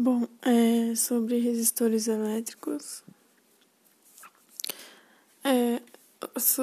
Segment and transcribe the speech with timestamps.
[0.00, 3.02] Bom, é, sobre resistores elétricos,
[5.42, 5.82] é,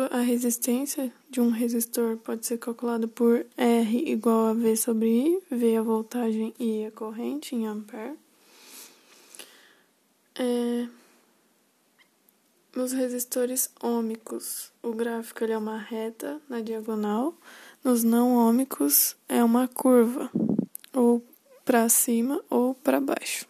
[0.10, 5.44] a resistência de um resistor pode ser calculada por R igual a V sobre I,
[5.52, 8.18] V a voltagem e a corrente em ampere.
[10.36, 10.88] É,
[12.73, 17.36] nos resistores ômicos, o gráfico ele é uma reta na diagonal.
[17.83, 20.31] Nos não ômicos, é uma curva,
[20.93, 21.21] ou
[21.66, 23.48] para cima ou para baixo.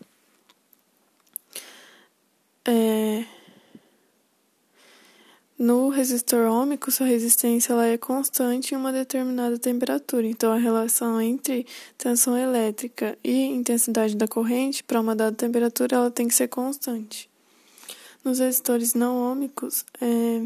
[2.63, 3.25] É...
[5.57, 10.27] No resistor ômico, sua resistência ela é constante em uma determinada temperatura.
[10.27, 11.65] Então, a relação entre
[11.97, 17.29] tensão elétrica e intensidade da corrente para uma dada temperatura ela tem que ser constante.
[18.21, 20.41] Nos resistores não ômicos, é,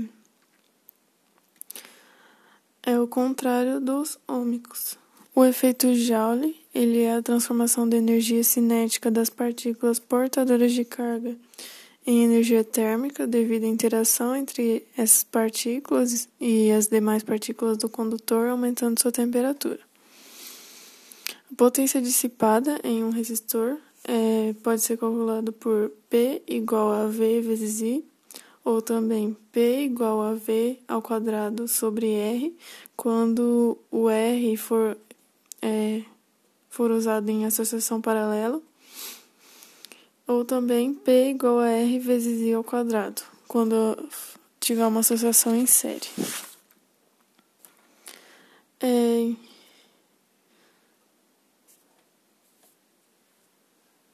[2.84, 4.96] é o contrário dos ômicos.
[5.34, 11.36] O efeito Joule ele é a transformação da energia cinética das partículas portadoras de carga
[12.06, 18.48] em energia térmica devido à interação entre essas partículas e as demais partículas do condutor,
[18.48, 19.80] aumentando sua temperatura.
[21.52, 27.42] A potência dissipada em um resistor é, pode ser calculado por P igual a V
[27.42, 28.04] vezes I,
[28.64, 32.56] ou também P igual a V ao quadrado sobre R,
[32.96, 34.98] quando o R for,
[35.62, 36.02] é,
[36.70, 38.62] for usado em associação paralela,
[40.28, 43.98] ou também P igual a R vezes I ao quadrado, quando
[44.60, 46.08] tiver uma associação em série.
[48.82, 49.34] É,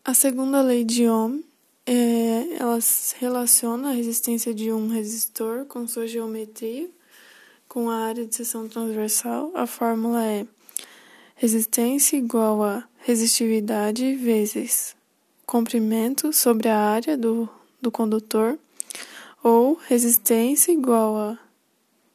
[0.07, 1.43] A segunda lei de Ohm
[1.83, 2.77] é, ela
[3.17, 6.87] relaciona a resistência de um resistor com sua geometria,
[7.67, 9.51] com a área de seção transversal.
[9.55, 10.45] A fórmula é
[11.35, 14.95] resistência igual a resistividade vezes
[15.45, 17.47] comprimento sobre a área do,
[17.81, 18.57] do condutor,
[19.43, 21.39] ou resistência igual a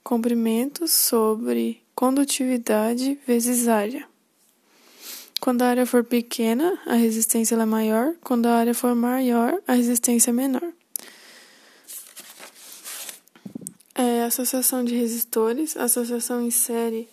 [0.02, 4.08] comprimento sobre condutividade vezes área.
[5.40, 8.14] Quando a área for pequena, a resistência é maior.
[8.22, 10.72] Quando a área for maior, a resistência é menor.
[13.94, 17.08] É, associação de resistores, associação em série.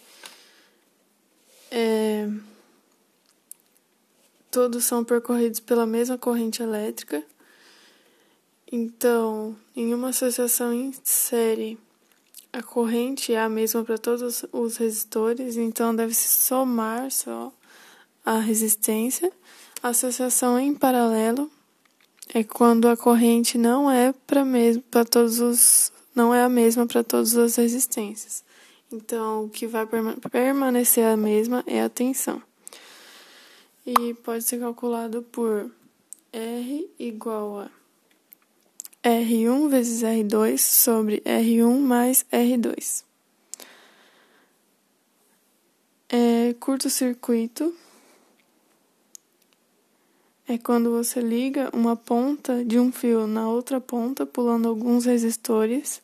[4.57, 7.23] Todos são percorridos pela mesma corrente elétrica.
[8.71, 11.77] Então, em uma associação em série,
[12.51, 17.53] a corrente é a mesma para todos os resistores, então deve se somar só
[18.25, 19.31] a resistência.
[19.83, 21.51] A associação em paralelo
[22.33, 24.43] é quando a corrente não é para
[24.89, 28.43] para todos os não é a mesma para todas as resistências.
[28.91, 29.85] Então, o que vai
[30.31, 32.46] permanecer a mesma é a tensão.
[33.89, 35.71] E pode ser calculado por
[36.33, 37.71] R igual a
[39.01, 43.05] R1 vezes R2 sobre R1 mais R2.
[46.09, 47.73] É curto-circuito
[50.49, 56.01] é quando você liga uma ponta de um fio na outra ponta, pulando alguns resistores.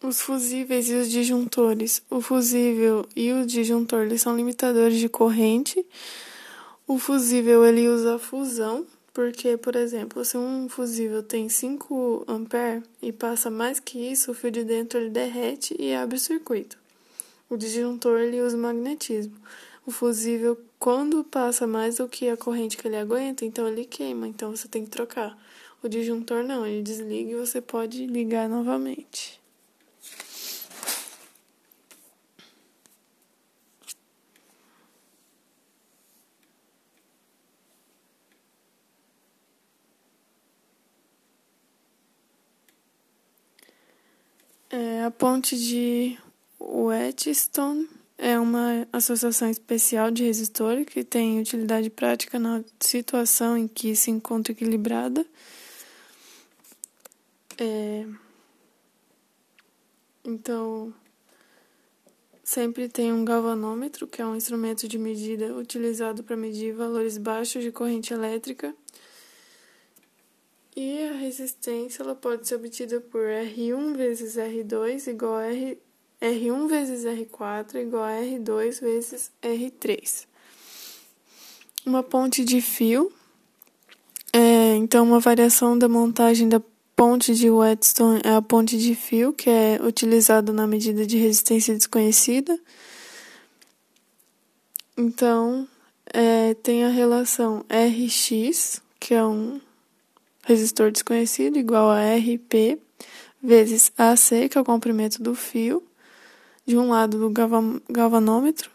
[0.00, 2.00] Os fusíveis e os disjuntores.
[2.08, 5.84] O fusível e o disjuntor eles são limitadores de corrente.
[6.86, 12.84] O fusível ele usa a fusão, porque, por exemplo, se um fusível tem 5 ampere
[13.02, 16.78] e passa mais que isso, o fio de dentro ele derrete e abre o circuito.
[17.50, 19.34] O disjuntor ele usa magnetismo.
[19.84, 24.28] O fusível, quando passa mais do que a corrente que ele aguenta, então ele queima,
[24.28, 25.36] então você tem que trocar.
[25.82, 29.40] O disjuntor não, ele desliga e você pode ligar novamente.
[44.70, 46.18] É, a ponte de
[46.60, 53.96] Whetstone é uma associação especial de resistor que tem utilidade prática na situação em que
[53.96, 55.24] se encontra equilibrada.
[57.56, 58.06] É...
[60.24, 60.92] Então,
[62.44, 67.62] sempre tem um galvanômetro, que é um instrumento de medida utilizado para medir valores baixos
[67.62, 68.74] de corrente elétrica.
[70.80, 75.76] E a resistência ela pode ser obtida por R1 vezes R2 igual a R
[76.22, 80.24] R1 vezes R4 é igual a R2 vezes R3.
[81.84, 83.12] Uma ponte de fio.
[84.32, 86.62] É, então, uma variação da montagem da
[86.94, 91.74] ponte de Whetstone é a ponte de fio, que é utilizada na medida de resistência
[91.74, 92.56] desconhecida.
[94.96, 95.66] Então,
[96.14, 99.60] é, tem a relação Rx, que é um
[100.48, 102.80] resistor desconhecido, igual a RP,
[103.42, 105.86] vezes AC, que é o comprimento do fio,
[106.64, 107.30] de um lado do
[107.90, 108.70] galvanômetro,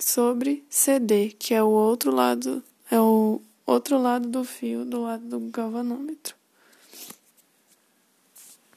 [0.00, 2.60] sobre CD, que é o outro lado,
[2.90, 6.34] é o outro lado do fio do lado do galvanômetro.